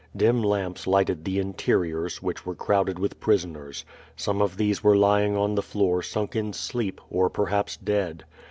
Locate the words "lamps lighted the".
0.41-1.37